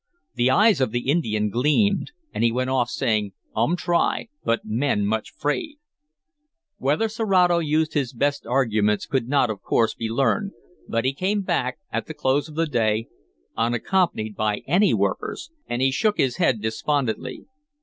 [0.33, 3.33] The eyes of the Indian gleamed, and he went off, saying.
[3.55, 5.75] "Um try, but men much 'fraid."
[6.79, 10.53] Whether Serato used his best arguments could not, of course, be learned,
[10.87, 13.09] but he came back at the close of the day,
[13.55, 17.45] unaccompanied by any workers, and he shook his head despondently.